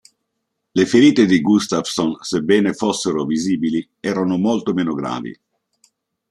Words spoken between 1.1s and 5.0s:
di Gustafsson, sebbene fossero visibili, erano molto meno